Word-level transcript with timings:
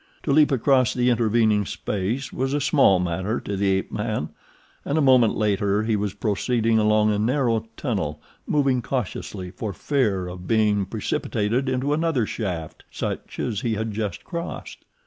To 0.23 0.31
leap 0.31 0.51
across 0.51 0.95
the 0.95 1.11
intervening 1.11 1.63
space 1.63 2.33
was 2.33 2.55
a 2.55 2.59
small 2.59 2.97
matter 2.97 3.39
to 3.41 3.55
the 3.55 3.69
ape 3.69 3.91
man, 3.91 4.29
and 4.83 4.97
a 4.97 4.99
moment 4.99 5.35
later 5.37 5.83
he 5.83 5.95
was 5.95 6.15
proceeding 6.15 6.79
along 6.79 7.13
a 7.13 7.19
narrow 7.19 7.67
tunnel, 7.77 8.19
moving 8.47 8.81
cautiously 8.81 9.51
for 9.51 9.73
fear 9.73 10.27
of 10.27 10.47
being 10.47 10.87
precipitated 10.87 11.69
into 11.69 11.93
another 11.93 12.25
shaft 12.25 12.83
such 12.89 13.37
as 13.37 13.61
he 13.61 13.75
had 13.75 13.91
just 13.91 14.23
crossed. 14.23 14.85